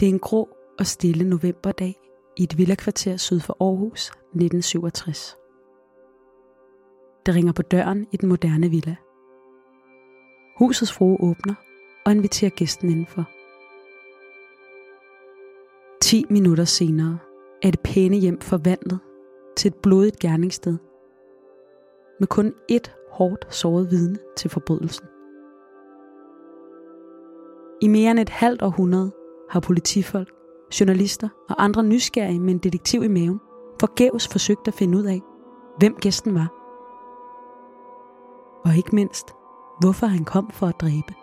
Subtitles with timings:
[0.00, 2.00] Det er en grå og stille novemberdag
[2.36, 5.36] i et villakvarter syd for Aarhus 1967.
[7.26, 8.96] Det ringer på døren i den moderne villa.
[10.58, 11.54] Husets frue åbner
[12.06, 13.24] og inviterer gæsten indenfor.
[16.02, 17.18] 10 minutter senere
[17.62, 18.98] er det pæne hjem forvandlet
[19.56, 20.78] til et blodigt gerningssted.
[22.20, 25.06] Med kun ét hårdt såret vidne til forbrydelsen.
[27.82, 29.19] I mere end et halvt århundrede
[29.50, 30.28] har politifolk,
[30.80, 33.40] journalister og andre nysgerrige med en detektiv i maven
[33.80, 35.20] forgæves forsøgt at finde ud af,
[35.78, 36.48] hvem gæsten var.
[38.64, 39.34] Og ikke mindst,
[39.80, 41.19] hvorfor han kom for at dræbe.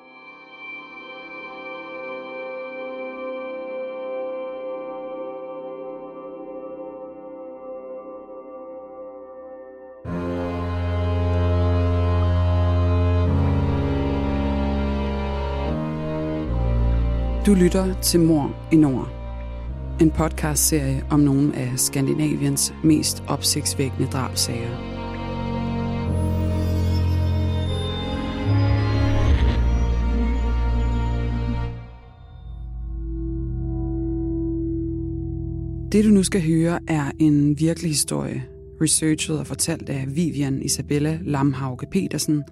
[17.47, 19.09] Du lytter til Mor i Nord.
[20.01, 24.69] En podcastserie om nogle af Skandinaviens mest opsigtsvækkende drabsager.
[35.91, 38.43] Det du nu skal høre er en virkelig historie,
[38.81, 42.43] researchet og fortalt af Vivian Isabella Lamhauge Petersen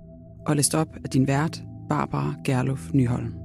[0.47, 3.44] og læst op af din vært, Barbara Gerlof Nyholm.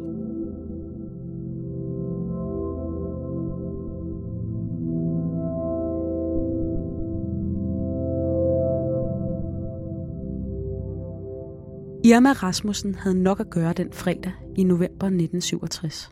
[12.03, 16.11] Irma Rasmussen havde nok at gøre den fredag i november 1967.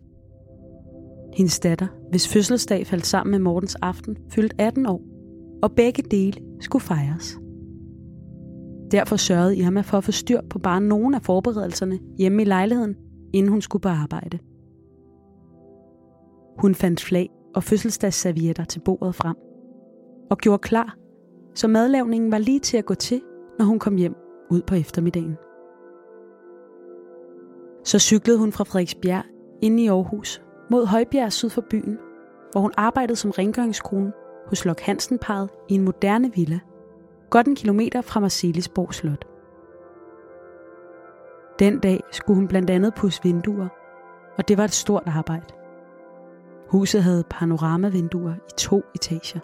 [1.34, 5.02] Hendes datter, hvis fødselsdag faldt sammen med Mortens aften, fyldte 18 år,
[5.64, 7.40] og begge dele skulle fejres.
[8.92, 12.96] Derfor sørgede Irma for at få styr på bare nogle af forberedelserne hjemme i lejligheden,
[13.34, 14.40] inden hun skulle på arbejde.
[16.60, 19.36] Hun fandt flag og fødselsdagsservietter til bordet frem,
[20.32, 20.98] og gjorde klar,
[21.56, 23.22] så madlavningen var lige til at gå til,
[23.60, 24.16] når hun kom hjem
[24.52, 25.36] ud på eftermiddagen.
[27.90, 29.24] Så cyklede hun fra Frederiksbjerg
[29.62, 30.42] ind i Aarhus
[30.72, 31.98] mod Højbjerg syd for byen,
[32.52, 34.14] hvor hun arbejdede som rengøringskone
[34.48, 36.60] hos Lok Hansen parret i en moderne villa,
[37.30, 39.26] godt en kilometer fra Marcelisborg Slot.
[41.60, 43.68] Den dag skulle hun blandt andet pusse vinduer,
[44.38, 45.54] og det var et stort arbejde.
[46.68, 49.40] Huset havde panoramavinduer i to etager.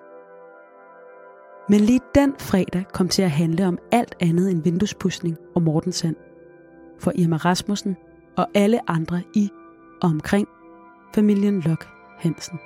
[1.70, 6.16] Men lige den fredag kom til at handle om alt andet end vinduespudsning og Mortensand.
[7.00, 7.98] For Irma Rasmussen
[8.38, 9.50] og alle andre i
[10.02, 10.48] og omkring
[11.16, 11.88] familien Lok
[12.18, 12.60] Hansen.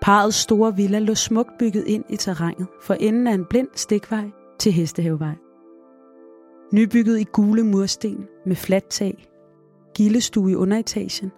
[0.00, 4.30] Parets store villa lå smukt bygget ind i terrænet for enden af en blind stikvej
[4.58, 5.34] til Hestehavevej.
[6.72, 9.28] Nybygget i gule mursten med fladt tag,
[9.94, 11.32] gildestue i underetagen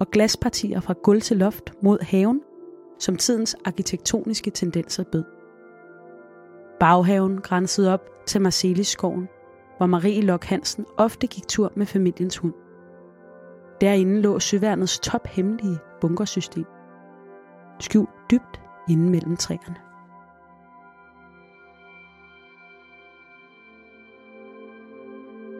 [0.00, 2.40] og glaspartier fra gulv til loft mod haven,
[2.98, 5.24] som tidens arkitektoniske tendenser bød.
[6.80, 9.28] Baghaven grænsede op til Marcelisskoven,
[9.76, 12.54] hvor Marie Lok Hansen ofte gik tur med familiens hund.
[13.80, 16.64] Derinde lå søværnets tophemmelige bunkersystem.
[17.80, 19.76] Skjult dybt inde mellem træerne.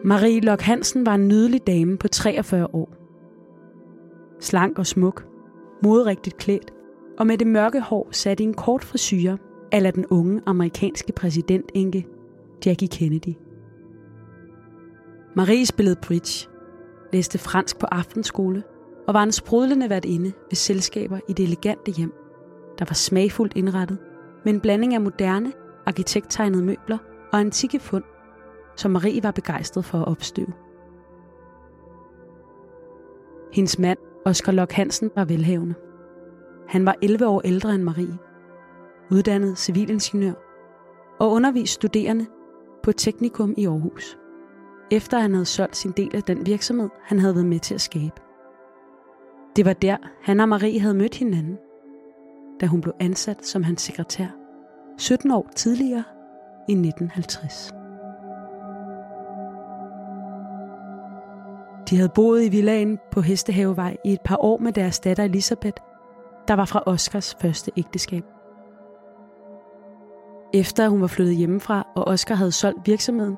[0.03, 2.89] Marie Lok Hansen var en nydelig dame på 43 år.
[4.39, 5.27] Slank og smuk,
[5.83, 6.73] moderigtigt klædt,
[7.19, 9.37] og med det mørke hår sat i en kort frisyre,
[9.71, 12.07] eller den unge amerikanske præsidentenke
[12.65, 13.46] Jackie Kennedy.
[15.37, 16.49] Marie spillede bridge,
[17.13, 18.63] læste fransk på aftenskole
[19.07, 22.13] og var en sprudlende værtinde ved selskaber i det elegante hjem,
[22.79, 23.97] der var smagfuldt indrettet
[24.45, 25.53] med en blanding af moderne,
[25.85, 26.97] arkitekttegnede møbler
[27.33, 28.03] og antikke fund,
[28.75, 30.53] som Marie var begejstret for at opstøve.
[33.53, 35.75] Hendes mand, Oskar Lok Hansen, var velhavende.
[36.67, 38.17] Han var 11 år ældre end Marie,
[39.11, 40.33] uddannet civilingeniør
[41.19, 42.25] og undervist studerende
[42.83, 44.17] på Teknikum i Aarhus
[44.91, 47.81] efter han havde solgt sin del af den virksomhed, han havde været med til at
[47.81, 48.21] skabe.
[49.55, 51.57] Det var der, han og Marie havde mødt hinanden,
[52.61, 54.27] da hun blev ansat som hans sekretær
[54.97, 56.03] 17 år tidligere
[56.69, 57.71] i 1950.
[61.89, 65.81] De havde boet i villaen på Hestehavevej i et par år med deres datter Elisabeth,
[66.47, 68.23] der var fra Oscars første ægteskab.
[70.53, 73.37] Efter hun var flyttet hjemmefra, og Oscar havde solgt virksomheden,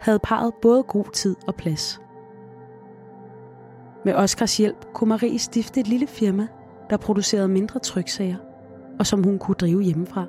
[0.00, 2.00] havde parret både god tid og plads.
[4.04, 6.46] Med Oscars hjælp kunne Marie stifte et lille firma,
[6.90, 8.36] der producerede mindre tryksager,
[8.98, 10.24] og som hun kunne drive hjemmefra.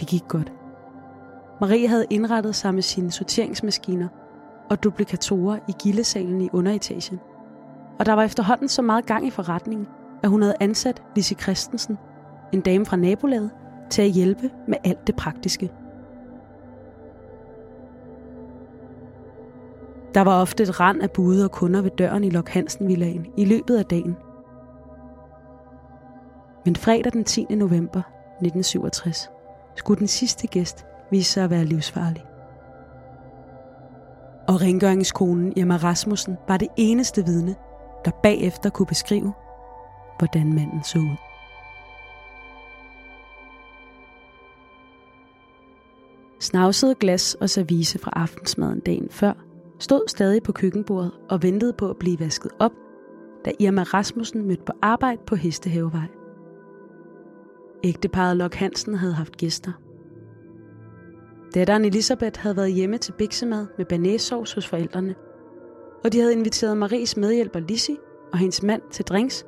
[0.00, 0.52] Det gik godt.
[1.60, 4.08] Marie havde indrettet sig med sine sorteringsmaskiner
[4.70, 7.20] og duplikatorer i gildesalen i underetagen.
[7.98, 9.86] Og der var efterhånden så meget gang i forretningen,
[10.22, 11.98] at hun havde ansat Lise Christensen,
[12.52, 13.50] en dame fra nabolaget,
[13.90, 15.72] til at hjælpe med alt det praktiske.
[20.14, 23.26] Der var ofte et rand af bude og kunder ved døren i Lok Hansen Villaen
[23.36, 24.16] i løbet af dagen.
[26.64, 27.44] Men fredag den 10.
[27.50, 29.30] november 1967
[29.76, 32.24] skulle den sidste gæst vise sig at være livsfarlig.
[34.48, 37.54] Og rengøringskonen Irma Rasmussen var det eneste vidne,
[38.04, 39.32] der bagefter kunne beskrive,
[40.18, 41.16] hvordan manden så ud.
[46.40, 49.43] Snavsede glas og service fra aftensmaden dagen før
[49.78, 52.72] stod stadig på køkkenbordet og ventede på at blive vasket op,
[53.44, 56.08] da Irma Rasmussen mødte på arbejde på Hestehavevej.
[57.84, 59.72] Ægteparet Lok Hansen havde haft gæster.
[61.54, 65.14] Datteren Elisabeth havde været hjemme til biksemad med banæssovs hos forældrene,
[66.04, 67.96] og de havde inviteret Maries medhjælper Lissi
[68.32, 69.46] og hendes mand til drinks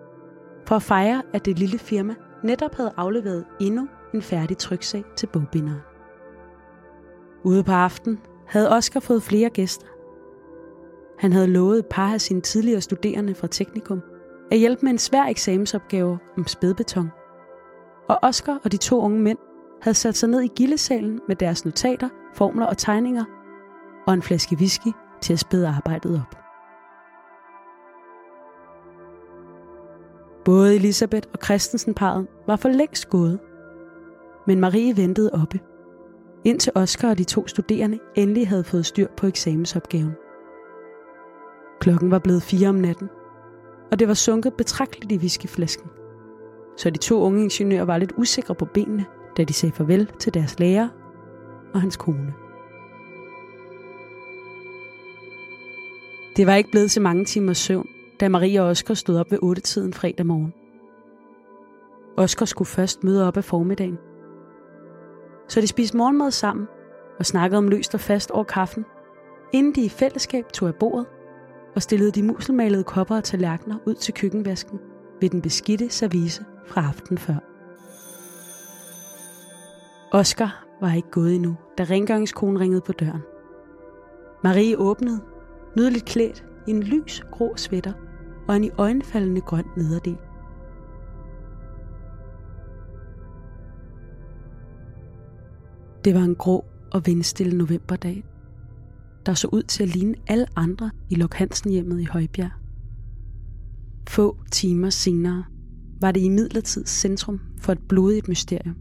[0.66, 2.14] for at fejre, at det lille firma
[2.44, 5.80] netop havde afleveret endnu en færdig tryksag til bogbinderen.
[7.44, 9.86] Ude på aften havde Oscar fået flere gæster.
[11.18, 14.02] Han havde lovet et par af sine tidligere studerende fra Teknikum
[14.50, 17.10] at hjælpe med en svær eksamensopgave om spædbeton.
[18.08, 19.38] Og Oscar og de to unge mænd
[19.82, 23.24] havde sat sig ned i gildesalen med deres notater, formler og tegninger
[24.06, 24.88] og en flaske whisky
[25.20, 26.36] til at spæde arbejdet op.
[30.44, 33.38] Både Elisabeth og Christensen-parret var for længst gået,
[34.46, 35.60] men Marie ventede oppe,
[36.44, 40.12] indtil Oscar og de to studerende endelig havde fået styr på eksamensopgaven.
[41.80, 43.08] Klokken var blevet fire om natten,
[43.90, 45.90] og det var sunket betragteligt i whiskyflasken.
[46.76, 49.04] Så de to unge ingeniører var lidt usikre på benene,
[49.36, 50.88] da de sagde farvel til deres lærer
[51.74, 52.34] og hans kone.
[56.36, 57.88] Det var ikke blevet til mange timer søvn,
[58.20, 60.54] da Marie og Oscar stod op ved 8-tiden fredag morgen.
[62.16, 63.98] Oscar skulle først møde op af formiddagen.
[65.48, 66.66] Så de spiste morgenmad sammen
[67.18, 68.84] og snakkede om løst og fast over kaffen,
[69.52, 71.06] inden de i fællesskab tog af bordet
[71.76, 74.78] og stillede de muselmalede kopper og tallerkener ud til køkkenvasken
[75.20, 77.36] ved den beskidte service fra aften før.
[80.12, 83.22] Oscar var ikke gået endnu, da rengøringskonen ringede på døren.
[84.44, 85.20] Marie åbnede,
[85.76, 87.92] nydeligt klædt i en lys grå sweater
[88.48, 90.18] og en i øjenfaldende grøn nederdel.
[96.04, 98.24] Det var en grå og vindstille novemberdag,
[99.26, 102.50] der så ud til at ligne alle andre i Lok Hansen hjemmet i Højbjerg.
[104.08, 105.44] Få timer senere
[106.00, 108.76] var det i midlertid centrum for et blodigt mysterium.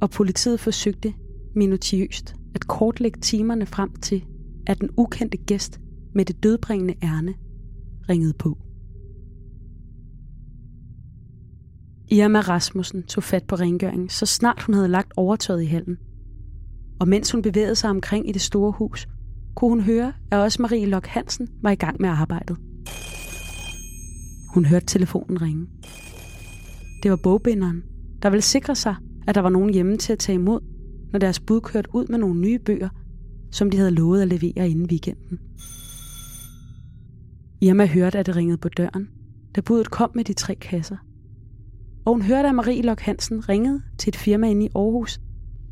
[0.00, 1.14] Og politiet forsøgte
[1.54, 4.24] minutiøst at kortlægge timerne frem til,
[4.66, 5.80] at den ukendte gæst
[6.14, 7.34] med det dødbringende ærne
[8.08, 8.58] ringede på.
[12.10, 15.96] Irma Rasmussen tog fat på rengøringen, så snart hun havde lagt overtøjet i hallen.
[17.00, 19.08] Og mens hun bevægede sig omkring i det store hus,
[19.58, 22.56] kunne hun høre, at også Marie Lok Hansen var i gang med arbejdet.
[24.54, 25.66] Hun hørte telefonen ringe.
[27.02, 27.82] Det var bogbinderen,
[28.22, 28.94] der ville sikre sig,
[29.28, 30.60] at der var nogen hjemme til at tage imod,
[31.12, 32.88] når deres bud kørte ud med nogle nye bøger,
[33.50, 35.38] som de havde lovet at levere inden weekenden.
[37.60, 39.08] Irma hørte, at det ringede på døren,
[39.56, 40.96] da budet kom med de tre kasser.
[42.04, 45.20] Og hun hørte, at Marie Lok Hansen ringede til et firma inde i Aarhus,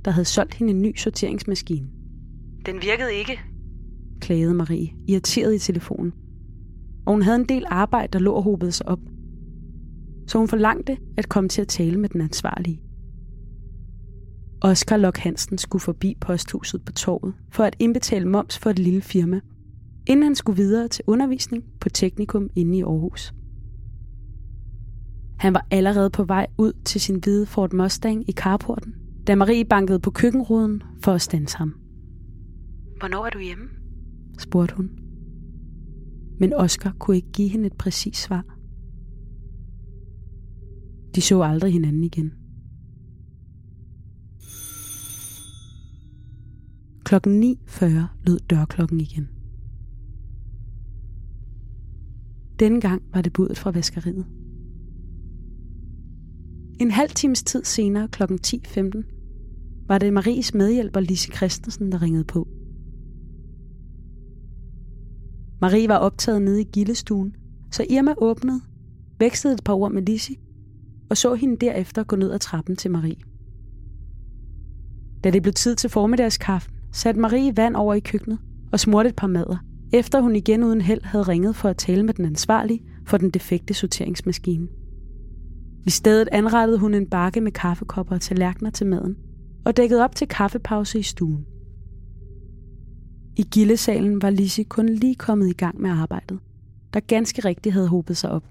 [0.05, 1.87] der havde solgt hende en ny sorteringsmaskine.
[2.67, 3.41] Den virkede ikke,
[4.21, 6.13] klagede Marie, irriteret i telefonen.
[7.07, 9.01] Og hun havde en del arbejde, der lå og hobede sig op.
[10.27, 12.81] Så hun forlangte at komme til at tale med den ansvarlige.
[14.61, 19.01] Oscar Lok Hansen skulle forbi posthuset på torvet for at indbetale moms for et lille
[19.01, 19.41] firma,
[20.07, 23.35] inden han skulle videre til undervisning på Teknikum inde i Aarhus.
[25.39, 28.95] Han var allerede på vej ud til sin hvide Ford Mustang i carporten,
[29.27, 31.75] da Marie bankede på køkkenruden for at stanse ham.
[32.99, 33.65] Hvornår er du hjemme?
[34.39, 34.91] Spurgte hun.
[36.41, 38.57] Men Oscar kunne ikke give hende et præcist svar.
[41.15, 42.33] De så aldrig hinanden igen.
[47.05, 47.85] Klokken 9.40
[48.27, 49.29] lød dørklokken igen.
[52.59, 54.27] Denne gang var det budet fra vaskeriet.
[56.81, 58.23] En halv times tid senere, kl.
[58.23, 62.49] 10.15, var det Maries medhjælper Lise Christensen, der ringede på.
[65.61, 67.37] Marie var optaget nede i gildestuen,
[67.73, 68.61] så Irma åbnede,
[69.19, 70.39] vekslede et par ord med Lisi
[71.09, 73.17] og så hende derefter gå ned ad trappen til Marie.
[75.25, 78.39] Da det blev tid til formiddagskaffen, satte Marie vand over i køkkenet
[78.73, 79.57] og smurte et par mader,
[79.93, 83.31] efter hun igen uden held havde ringet for at tale med den ansvarlige for den
[83.31, 84.69] defekte sorteringsmaskine.
[85.87, 89.17] I stedet anrettede hun en bakke med kaffekopper og tallerkener til maden,
[89.65, 91.47] og dækkede op til kaffepause i stuen.
[93.37, 96.39] I gildesalen var Lise kun lige kommet i gang med arbejdet,
[96.95, 98.45] der ganske rigtigt havde hobet sig op.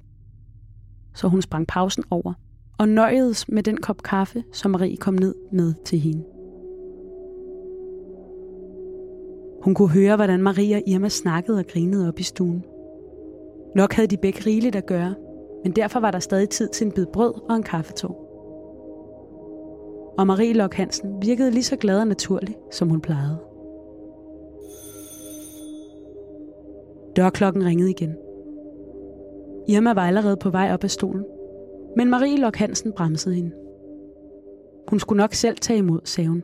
[1.13, 2.33] Så hun sprang pausen over
[2.77, 6.23] og nøjedes med den kop kaffe, som Marie kom ned med til hende.
[9.63, 12.63] Hun kunne høre, hvordan Marie og Irma snakkede og grinede op i stuen.
[13.75, 15.15] Nok havde de begge rigeligt at gøre,
[15.63, 18.21] men derfor var der stadig tid til en bid brød og en kaffetog.
[20.17, 23.44] Og Marie Lok Hansen virkede lige så glad og naturlig, som hun plejede.
[27.15, 28.15] Dørklokken ringede igen.
[29.67, 31.25] Irma var allerede på vej op af stolen,
[31.97, 33.51] men Marie Lok Hansen bremsede hende.
[34.87, 36.43] Hun skulle nok selv tage imod, sagde hun,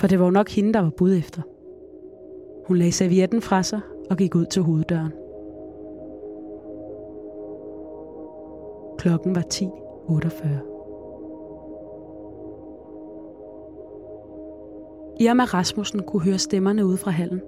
[0.00, 1.42] for det var jo nok hende, der var bud efter.
[2.66, 3.80] Hun lagde servietten fra sig
[4.10, 5.12] og gik ud til hoveddøren.
[8.98, 10.48] Klokken var 10.48.
[15.20, 17.40] Irma Rasmussen kunne høre stemmerne ude fra hallen.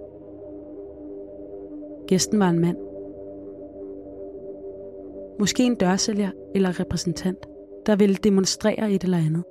[2.10, 2.76] Gæsten var en mand.
[5.38, 7.46] Måske en dørsælger eller repræsentant,
[7.86, 9.44] der ville demonstrere et eller andet.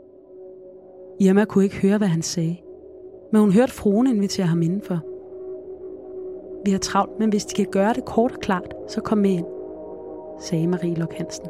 [1.19, 2.57] Irma kunne ikke høre, hvad han sagde,
[3.31, 4.99] men hun hørte fruen invitere ham indenfor.
[6.65, 9.29] Vi har travlt, men hvis de kan gøre det kort og klart, så kom med
[9.29, 9.47] ind,
[10.41, 11.45] sagde Marie Lok Hansen.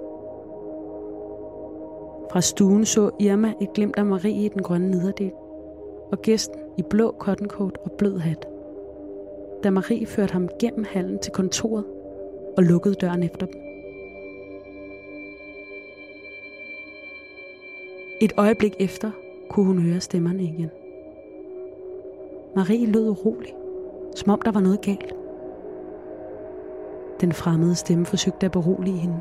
[2.31, 5.31] Fra stuen så Irma et glimt af Marie i den grønne nederdel,
[6.11, 8.48] og gæsten i blå cottoncoat og blød hat.
[9.63, 11.85] Da Marie førte ham gennem hallen til kontoret
[12.57, 13.61] og lukkede døren efter dem.
[18.21, 19.11] Et øjeblik efter
[19.49, 20.69] kunne hun høre stemmerne igen.
[22.55, 23.53] Marie lød urolig,
[24.15, 25.13] som om der var noget galt.
[27.21, 29.19] Den fremmede stemme forsøgte at berolige hende.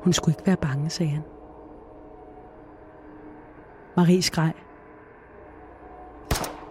[0.00, 1.22] Hun skulle ikke være bange, sagde han.
[3.96, 4.52] Marie skreg.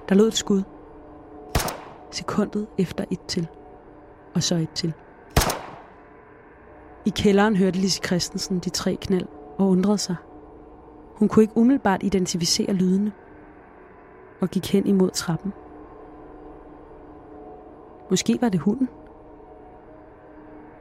[0.10, 0.62] Der lød et skud.
[2.18, 3.48] Sekundet efter et til.
[4.36, 4.94] Og så et til.
[7.06, 10.16] I kælderen hørte Lise Christensen de tre knald og undrede sig.
[11.16, 13.12] Hun kunne ikke umiddelbart identificere lydene
[14.42, 15.54] og gik hen imod trappen.
[18.10, 18.90] Måske var det hunden.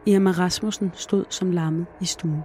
[0.07, 2.43] Irma Rasmussen stod som lammet i stuen.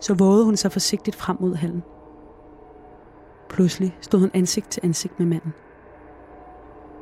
[0.00, 1.82] Så vågede hun sig forsigtigt frem mod hallen.
[3.48, 5.52] Pludselig stod hun ansigt til ansigt med manden.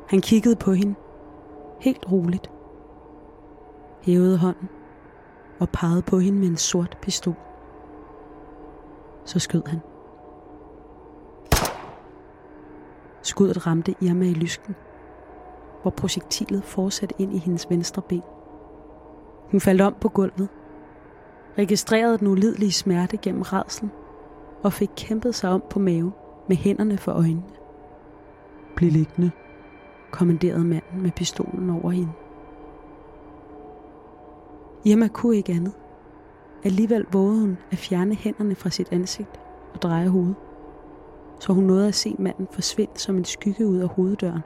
[0.07, 0.95] Han kiggede på hende,
[1.79, 2.51] helt roligt,
[4.01, 4.69] hævede hånden
[5.59, 7.35] og pegede på hende med en sort pistol.
[9.25, 9.79] Så skød han.
[13.21, 14.75] Skuddet ramte Irma i lysken,
[15.81, 18.23] hvor projektilet fortsatte ind i hendes venstre ben.
[19.51, 20.49] Hun faldt om på gulvet,
[21.57, 23.91] registrerede den ulidelige smerte gennem rædslen
[24.63, 26.13] og fik kæmpet sig om på maven
[26.47, 27.43] med hænderne for øjnene.
[28.75, 29.31] Bliv liggende,
[30.11, 32.11] kommanderede manden med pistolen over hende.
[34.85, 35.73] Irma kunne ikke andet.
[36.63, 39.39] Alligevel vågede hun at fjerne hænderne fra sit ansigt
[39.73, 40.35] og dreje hovedet,
[41.39, 44.41] så hun nåede at se manden forsvinde som en skygge ud af hoveddøren.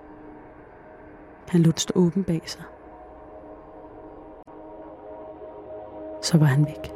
[1.47, 2.63] Han lod stå åben bag sig.
[6.21, 6.91] Så var han væk.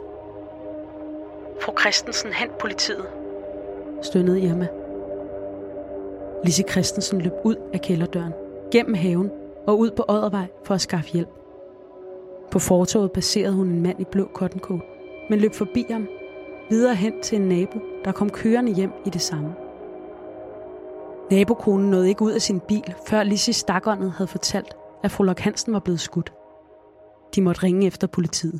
[1.61, 3.05] Fru Christensen, hent politiet,
[4.01, 4.67] stønnede Irma.
[6.45, 8.33] Lise Christensen løb ud af kælderdøren,
[8.73, 9.31] gennem haven
[9.67, 11.29] og ud på Oddervej for at skaffe hjælp.
[12.51, 14.83] På fortovet passerede hun en mand i blå kottenkål,
[15.29, 16.07] men løb forbi ham,
[16.69, 19.55] videre hen til en nabo, der kom kørende hjem i det samme.
[21.31, 25.39] Nabokonen nåede ikke ud af sin bil, før Lise Stakåndet havde fortalt, at fru Lok
[25.39, 26.33] Hansen var blevet skudt.
[27.35, 28.59] De måtte ringe efter politiet.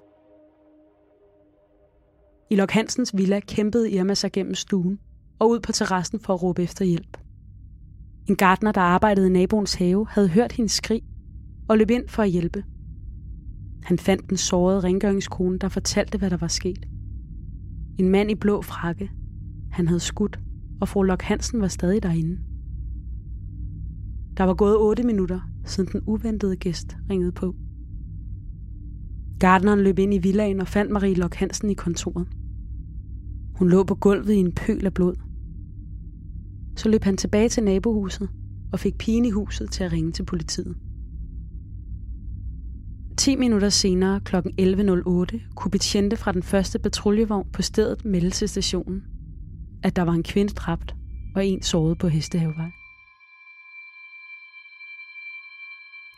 [2.49, 4.99] I Lok Hansens villa kæmpede Irma sig gennem stuen
[5.39, 7.22] og ud på terrassen for at råbe efter hjælp.
[8.29, 11.01] En gartner, der arbejdede i naboens have, havde hørt hendes skrig
[11.67, 12.63] og løb ind for at hjælpe.
[13.83, 16.85] Han fandt den sårede rengøringskone, der fortalte, hvad der var sket.
[17.97, 19.11] En mand i blå frakke.
[19.71, 20.39] Han havde skudt,
[20.81, 22.37] og fru Lok Hansen var stadig derinde.
[24.37, 27.55] Der var gået otte minutter, siden den uventede gæst ringede på.
[29.39, 32.27] Gardneren løb ind i villaen og fandt Marie Lok Hansen i kontoret.
[33.55, 35.15] Hun lå på gulvet i en pøl af blod
[36.75, 38.29] så løb han tilbage til nabohuset
[38.73, 40.75] og fik pigen i huset til at ringe til politiet.
[43.17, 44.35] 10 minutter senere kl.
[44.35, 49.03] 11.08 kunne betjente fra den første patruljevogn på stedet melde til stationen,
[49.83, 50.95] at der var en kvinde dræbt
[51.35, 52.71] og en såret på Hestehavevej.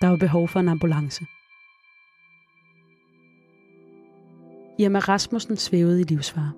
[0.02, 1.26] Der var behov for en ambulance.
[4.80, 6.52] Irma Rasmussen svævede i livsfare.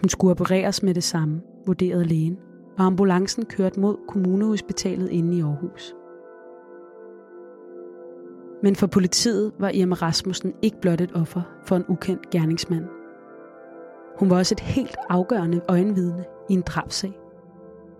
[0.00, 2.38] Hun skulle opereres med det samme, vurderede lægen,
[2.78, 5.94] og ambulancen kørte mod kommunehospitalet inde i Aarhus.
[8.62, 12.84] Men for politiet var Irma Rasmussen ikke blot et offer for en ukendt gerningsmand.
[14.18, 17.18] Hun var også et helt afgørende øjenvidne i en drabsag.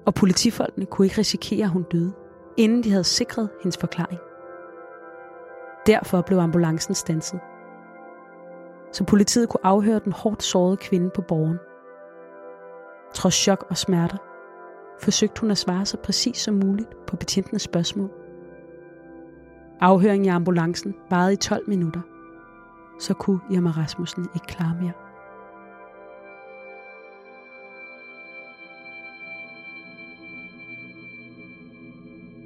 [0.07, 2.13] Og politifolkene kunne ikke risikere, at hun døde,
[2.57, 4.21] inden de havde sikret hendes forklaring.
[5.87, 7.41] Derfor blev ambulancen stanset.
[8.93, 11.59] Så politiet kunne afhøre den hårdt sårede kvinde på borgen.
[13.15, 14.17] Trods chok og smerter,
[15.01, 18.11] forsøgte hun at svare så præcis som muligt på betjentenes spørgsmål.
[19.81, 22.01] Afhøringen i ambulancen varede i 12 minutter.
[23.01, 24.93] Så kunne Irma Rasmussen ikke klare mere.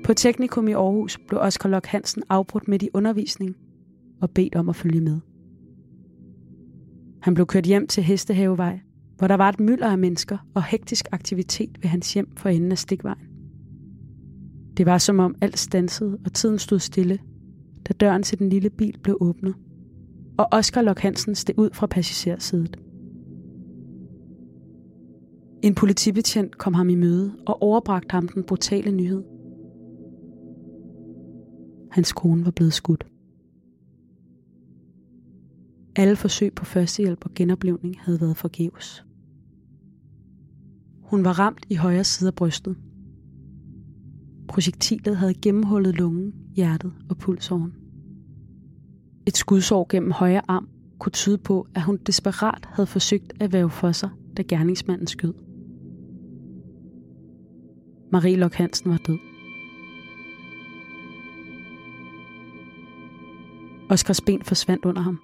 [0.05, 3.57] På Teknikum i Aarhus blev Oskar Lok Hansen afbrudt midt i undervisning
[4.21, 5.21] og bedt om at følge med.
[7.23, 8.81] Han blev kørt hjem til Hestehavevej,
[9.19, 12.73] hvor der var et mylder af mennesker og hektisk aktivitet ved hans hjem for enden
[12.73, 13.29] af stikvejen.
[14.77, 17.19] Det var som om alt stansede, og tiden stod stille,
[17.89, 19.55] da døren til den lille bil blev åbnet,
[20.39, 22.77] og Oskar Lok Hansen steg ud fra passagersædet.
[25.63, 29.23] En politibetjent kom ham i møde og overbragte ham den brutale nyhed.
[31.91, 33.07] Hans kone var blevet skudt.
[35.97, 39.08] Alle forsøg på førstehjælp og genoplevning havde været forgæves.
[41.11, 42.77] Hun var ramt i højre side af brystet.
[44.49, 47.73] Projektilet havde gennemhullet lungen, hjertet og pulsåren.
[49.27, 50.69] Et skudsår gennem højre arm
[50.99, 55.35] kunne tyde på, at hun desperat havde forsøgt at væve for sig, da gerningsmanden skød.
[58.13, 59.19] Marie Lok Hansen var død.
[63.91, 65.21] Oskars ben forsvandt under ham.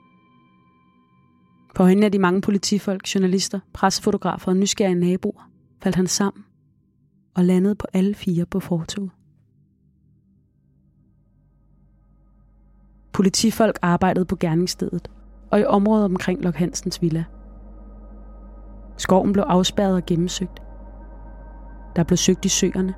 [1.75, 5.54] På øjnene af de mange politifolk, journalister, pressefotografer og nysgerrige naboer
[5.85, 6.45] faldt han sammen
[7.35, 9.11] og landede på alle fire på fortoget.
[13.13, 15.11] Politifolk arbejdede på gerningsstedet
[15.51, 17.25] og i området omkring Lok Hansens villa.
[18.97, 20.63] Skoven blev afspærret og gennemsøgt.
[21.97, 22.95] Der blev søgt i søerne,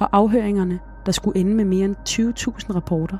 [0.00, 3.18] og afhøringerne, der skulle ende med mere end 20.000 rapporter,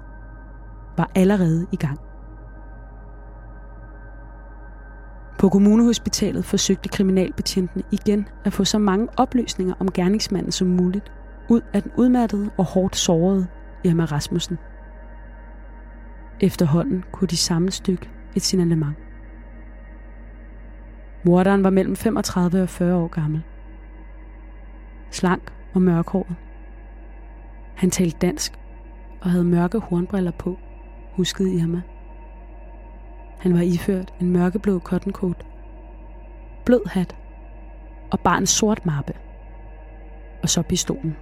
[0.96, 2.05] var allerede i gang.
[5.38, 11.12] På kommunehospitalet forsøgte kriminalbetjentene igen at få så mange oplysninger om gerningsmanden som muligt
[11.48, 13.46] ud af den udmattede og hårdt sårede
[13.84, 14.58] Irma Rasmussen.
[16.40, 18.94] Efterhånden kunne de sammenstykke et signalement.
[21.24, 23.42] Morderen var mellem 35 og 40 år gammel.
[25.10, 26.36] Slank og mørkhåret.
[27.76, 28.52] Han talte dansk
[29.20, 30.58] og havde mørke hornbriller på,
[31.12, 31.82] huskede Irma.
[33.38, 35.46] Han var iført en mørkeblå cottoncoat,
[36.64, 37.16] blød hat
[38.10, 39.12] og bare en sort mappe.
[40.42, 41.16] Og så pistolen.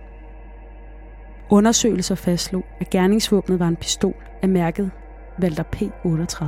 [1.50, 4.90] Undersøgelser fastslog, at gerningsvåbnet var en pistol af mærket
[5.40, 6.44] Walter P38.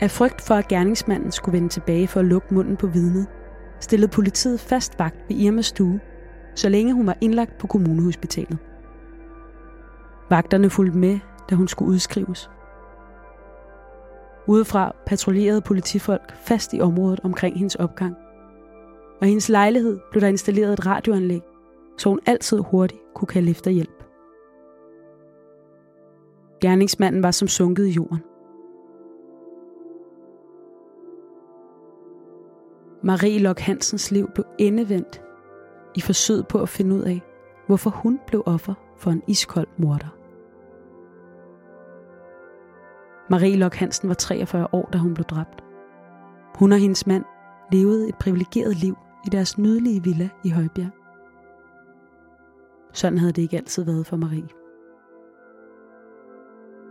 [0.00, 3.26] Af frygt for, at gerningsmanden skulle vende tilbage for at lukke munden på vidnet,
[3.80, 6.00] stillede politiet fast vagt ved Irmas stue,
[6.54, 8.58] så længe hun var indlagt på kommunehospitalet.
[10.30, 11.18] Vagterne fulgte med,
[11.50, 12.50] da hun skulle udskrives.
[14.46, 18.16] Udefra patruljerede politifolk fast i området omkring hendes opgang.
[19.20, 21.40] Og i hendes lejlighed blev der installeret et radioanlæg,
[21.98, 24.04] så hun altid hurtigt kunne kalde efter hjælp.
[26.60, 28.18] Gerningsmanden var som sunket i jorden.
[33.02, 35.22] Marie Lok Hansens liv blev endevendt
[35.96, 37.20] i forsøget på at finde ud af,
[37.66, 40.19] hvorfor hun blev offer for en iskold morder.
[43.30, 45.64] Marie Lok Hansen var 43 år, da hun blev dræbt.
[46.54, 47.24] Hun og hendes mand
[47.72, 50.90] levede et privilegeret liv i deres nydelige villa i Højbjerg.
[52.92, 54.48] Sådan havde det ikke altid været for Marie.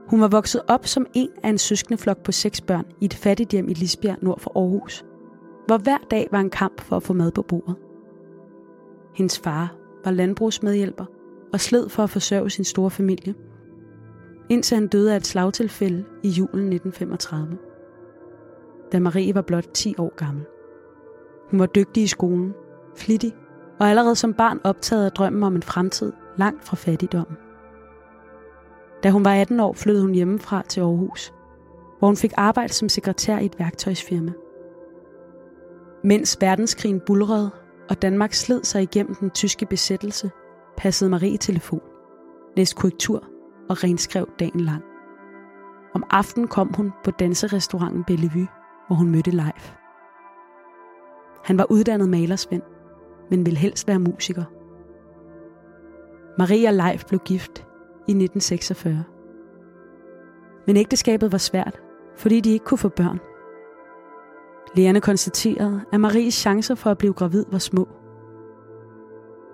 [0.07, 3.13] Hun var vokset op som en af en søskende flok på seks børn i et
[3.13, 5.05] fattigt hjem i Lisbjerg nord for Aarhus,
[5.67, 7.75] hvor hver dag var en kamp for at få mad på bordet.
[9.15, 11.05] Hendes far var landbrugsmedhjælper
[11.53, 13.35] og sled for at forsørge sin store familie–
[14.49, 17.57] indtil han døde af et slagtilfælde i julen 1935.
[18.91, 20.45] da Marie var blot 10 år gammel.
[21.51, 22.53] Hun var dygtig i skolen,
[22.95, 23.35] flittig
[23.79, 27.37] og allerede som barn optaget af drømmen om en fremtid langt fra fattigdommen.
[29.03, 31.33] Da hun var 18 år, flyttede hun hjemmefra til Aarhus,
[31.99, 34.31] hvor hun fik arbejde som sekretær i et værktøjsfirma.
[36.03, 37.49] Mens verdenskrigen bulrede,
[37.89, 40.31] og Danmark sled sig igennem den tyske besættelse,
[40.77, 41.81] passede Marie telefon,
[42.57, 43.23] læste korrektur
[43.69, 44.83] og renskrev dagen lang.
[45.93, 48.47] Om aftenen kom hun på danserestauranten Bellevue,
[48.87, 49.75] hvor hun mødte Leif.
[51.43, 52.61] Han var uddannet malersvend,
[53.29, 54.43] men ville helst være musiker.
[56.37, 57.59] Marie og Leif blev gift
[58.07, 59.03] i 1946.
[60.67, 61.81] Men ægteskabet var svært,
[62.17, 63.19] fordi de ikke kunne få børn.
[64.75, 67.87] Lægerne konstaterede, at Maries chancer for at blive gravid var små.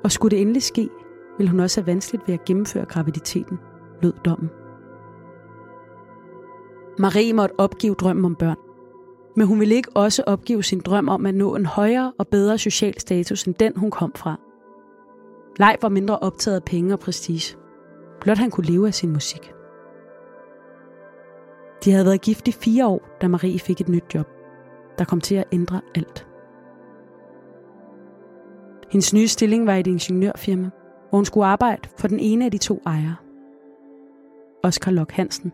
[0.04, 0.90] Og skulle det endelig ske,
[1.38, 3.60] ville hun også have vanskeligt ved at gennemføre graviditeten,
[4.02, 4.50] lød dommen.
[7.00, 8.58] Marie måtte opgive drømmen om børn.
[9.36, 12.58] Men hun ville ikke også opgive sin drøm om at nå en højere og bedre
[12.58, 14.40] social status end den, hun kom fra.
[15.60, 17.58] Leif var mindre optaget af penge og prestige.
[18.22, 19.54] Blot han kunne leve af sin musik.
[21.86, 24.28] De havde været gift i fire år, da Marie fik et nyt job,
[24.98, 26.28] der kom til at ændre alt.
[28.90, 30.70] Hendes nye stilling var i et ingeniørfirma,
[31.10, 33.16] hvor hun skulle arbejde for den ene af de to ejere.
[34.66, 35.52] Oscar Lok Hansen.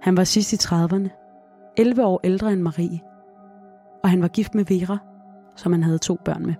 [0.00, 1.08] Han var sidst i 30'erne,
[1.76, 3.00] 11 år ældre end Marie,
[4.02, 4.98] og han var gift med Vera,
[5.56, 6.54] som han havde to børn med.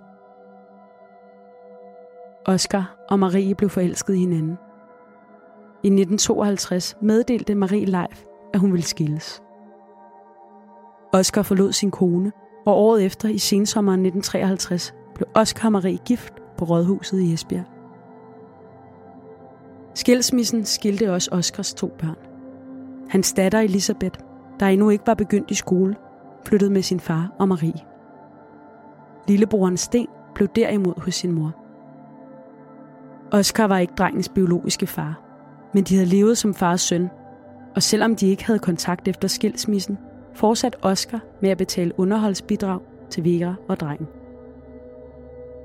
[2.45, 4.57] Oscar og Marie blev forelsket i hinanden.
[5.83, 9.43] I 1952 meddelte Marie Leif, at hun ville skilles.
[11.13, 12.31] Oscar forlod sin kone,
[12.65, 17.74] og året efter i sensommeren 1953 blev Oscar og Marie gift på Rådhuset i Esbjerg.
[19.95, 22.17] Skilsmissen skilte også Oscars to børn.
[23.09, 24.19] Hans datter Elisabeth,
[24.59, 25.95] der endnu ikke var begyndt i skole,
[26.45, 27.85] flyttede med sin far og Marie.
[29.27, 31.55] Lillebroren Sten blev derimod hos sin mor.
[33.31, 35.21] Oscar var ikke drengens biologiske far,
[35.73, 37.09] men de havde levet som fars søn,
[37.75, 39.97] og selvom de ikke havde kontakt efter skilsmissen,
[40.33, 42.79] fortsatte Oscar med at betale underholdsbidrag
[43.09, 44.07] til Vera og drengen.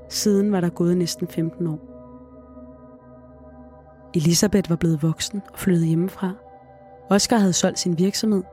[0.09, 1.90] Siden var der gået næsten 15 år.
[4.15, 6.31] Elisabeth var blevet voksen og flyttet hjemmefra.
[7.09, 8.43] Oscar havde solgt sin virksomhed,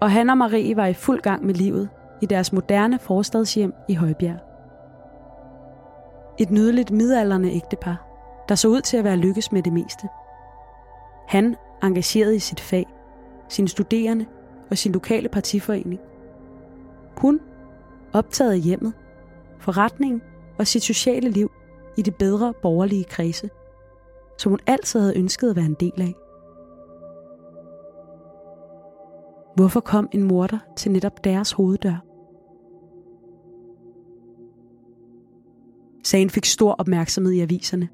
[0.00, 1.88] og han og Marie var i fuld gang med livet
[2.22, 4.38] i deres moderne forstadshjem i Højbjerg.
[6.38, 8.06] Et nydeligt midalderne ægtepar,
[8.48, 10.08] der så ud til at være lykkes med det meste.
[11.28, 12.86] Han engageret i sit fag,
[13.48, 14.26] sine studerende
[14.70, 16.00] og sin lokale partiforening.
[17.16, 17.40] Hun
[18.12, 18.92] optaget af hjemmet,
[19.60, 20.22] forretningen
[20.58, 21.50] og sit sociale liv
[21.96, 23.50] i det bedre borgerlige kredse,
[24.42, 26.14] som hun altid havde ønsket at være en del af.
[29.56, 32.04] Hvorfor kom en morder til netop deres hoveddør?
[36.04, 37.88] Sagen fik stor opmærksomhed i aviserne,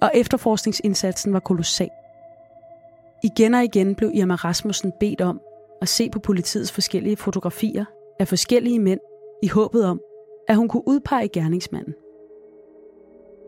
[0.00, 1.90] og efterforskningsindsatsen var kolossal.
[3.24, 5.40] Igen og igen blev Irma Rasmussen bedt om
[5.82, 7.84] at se på politiets forskellige fotografier
[8.20, 9.00] af forskellige mænd
[9.42, 10.00] i håbet om,
[10.48, 11.94] at hun kunne udpege gerningsmanden.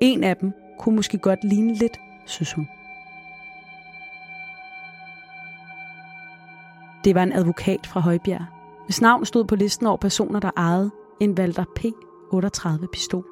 [0.01, 2.69] En af dem kunne måske godt ligne lidt, synes hun.
[7.05, 8.45] Det var en advokat fra Højbjerg,
[8.85, 10.91] hvis navn stod på listen over personer, der ejede
[11.21, 13.25] en Walter P38 pistol.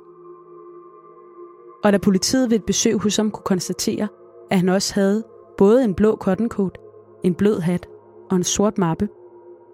[1.84, 4.08] Og da politiet ved et besøg hos ham kunne konstatere,
[4.50, 5.24] at han også havde
[5.58, 6.78] både en blå cotton coat,
[7.24, 7.86] en blød hat
[8.30, 9.08] og en sort mappe,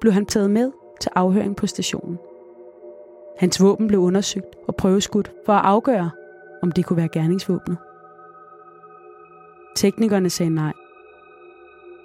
[0.00, 2.18] blev han taget med til afhøring på stationen.
[3.38, 6.10] Hans våben blev undersøgt og prøveskudt for at afgøre,
[6.64, 7.76] om det kunne være gerningsvåbnet.
[9.76, 10.72] Teknikerne sagde nej.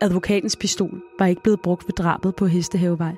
[0.01, 3.15] Advokatens pistol var ikke blevet brugt ved drabet på Hestehavevej,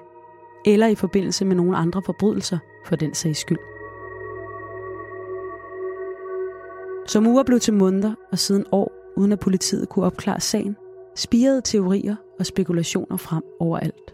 [0.66, 3.58] eller i forbindelse med nogle andre forbrydelser for den sags skyld.
[7.08, 10.76] Som uger blev til måneder og siden år, uden at politiet kunne opklare sagen,
[11.16, 14.14] spirede teorier og spekulationer frem overalt.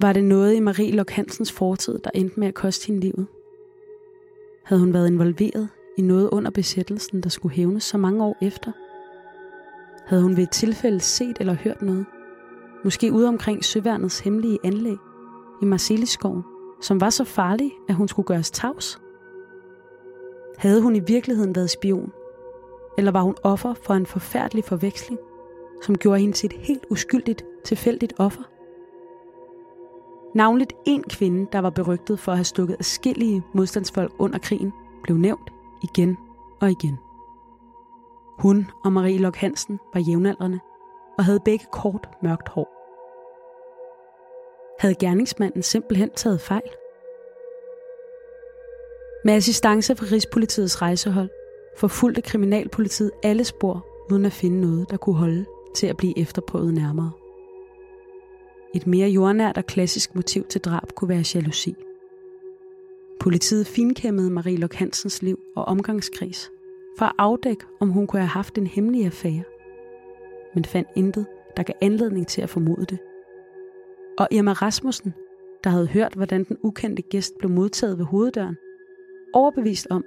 [0.00, 3.26] Var det noget i Marie Lok Hansens fortid, der endte med at koste hende livet?
[4.64, 8.72] Havde hun været involveret i noget under besættelsen, der skulle hævnes så mange år efter?
[10.06, 12.06] Havde hun ved et tilfælde set eller hørt noget?
[12.84, 14.96] Måske ude omkring Søværnets hemmelige anlæg
[15.62, 16.42] i Marceliskoven,
[16.82, 19.00] som var så farlig, at hun skulle gøres tavs?
[20.58, 22.12] Havde hun i virkeligheden været spion?
[22.98, 25.20] Eller var hun offer for en forfærdelig forveksling,
[25.82, 28.42] som gjorde hende til et helt uskyldigt, tilfældigt offer?
[30.34, 35.16] Navnligt en kvinde, der var berygtet for at have stukket afskillige modstandsfolk under krigen, blev
[35.16, 36.16] nævnt igen
[36.60, 36.98] og igen.
[38.38, 40.60] Hun og Marie Lok Hansen var jævnaldrende,
[41.18, 42.68] og havde begge kort, mørkt hår.
[44.80, 46.70] Havde gerningsmanden simpelthen taget fejl?
[49.24, 51.30] Med assistance fra Rigspolitiets rejsehold
[51.76, 56.74] forfulgte kriminalpolitiet alle spor, uden at finde noget, der kunne holde til at blive efterprøvet
[56.74, 57.12] nærmere.
[58.74, 61.74] Et mere jordnært og klassisk motiv til drab kunne være jalousi.
[63.20, 66.50] Politiet finkæmmede Marie Lok Hansens liv og omgangskreds
[66.98, 69.42] for at afdække, om hun kunne have haft en hemmelig affære.
[70.54, 72.98] Men fandt intet, der gav anledning til at formode det.
[74.18, 75.14] Og Irma Rasmussen,
[75.64, 78.56] der havde hørt, hvordan den ukendte gæst blev modtaget ved hoveddøren,
[79.32, 80.04] overbevist om,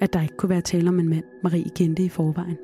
[0.00, 2.58] at der ikke kunne være tale om en mand, Marie kendte i forvejen.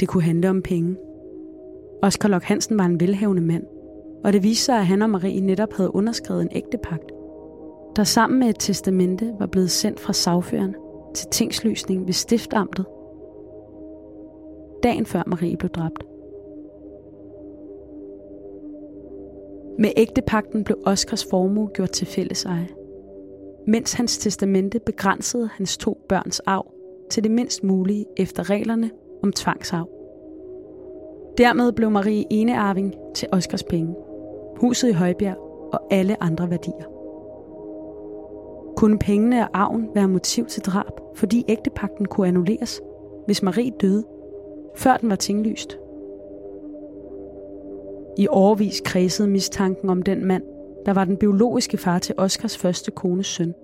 [0.00, 0.96] Det kunne handle om penge.
[2.02, 3.64] Oscar Lok Hansen var en velhavende mand,
[4.24, 7.12] og det viste sig, at han og Marie netop havde underskrevet en ægtepagt,
[7.96, 10.74] der sammen med et testamente var blevet sendt fra sagføren
[11.14, 12.86] til tingslysning ved stiftamtet,
[14.82, 16.04] dagen før Marie blev dræbt.
[19.78, 22.68] Med ægtepakten blev Oscars formue gjort til fælleseje,
[23.66, 26.72] mens hans testamente begrænsede hans to børns arv
[27.10, 28.90] til det mindst mulige efter reglerne
[29.22, 29.97] om tvangsarv.
[31.38, 33.94] Dermed blev Marie enearving til Oscars penge,
[34.56, 35.36] huset i Højbjerg
[35.72, 36.84] og alle andre værdier.
[38.76, 42.80] Kunne pengene og arven være motiv til drab, fordi ægtepakten kunne annulleres,
[43.26, 44.04] hvis Marie døde,
[44.76, 45.78] før den var tinglyst?
[48.16, 50.42] I årvis kredsede mistanken om den mand,
[50.86, 53.54] der var den biologiske far til Oscars første kones søn.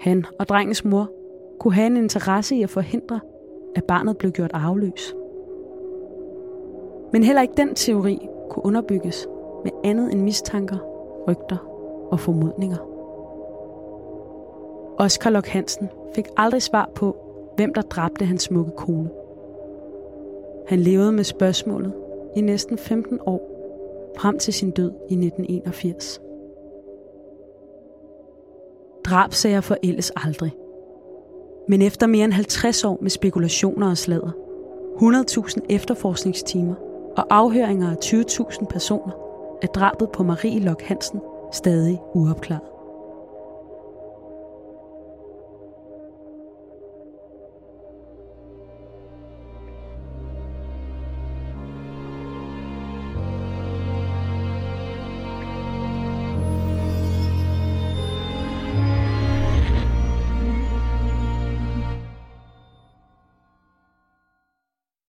[0.00, 1.10] Han og drengens mor
[1.60, 3.20] kunne have en interesse i at forhindre,
[3.76, 5.14] at barnet blev gjort arveløs.
[7.12, 9.28] Men heller ikke den teori kunne underbygges
[9.64, 10.76] med andet end mistanker,
[11.28, 11.56] rygter
[12.10, 12.76] og formodninger.
[14.98, 17.16] Oscar Lok Hansen fik aldrig svar på,
[17.56, 19.10] hvem der dræbte hans smukke kone.
[20.68, 21.92] Han levede med spørgsmålet
[22.36, 23.48] i næsten 15 år,
[24.18, 26.20] frem til sin død i 1981.
[29.04, 30.56] Drabsager forældes aldrig.
[31.68, 34.30] Men efter mere end 50 år med spekulationer og sladder,
[34.96, 36.74] 100.000 efterforskningstimer
[37.16, 39.12] og afhøringer af 20.000 personer,
[39.62, 41.20] er drabet på Marie Lok Hansen
[41.52, 42.71] stadig uopklaret.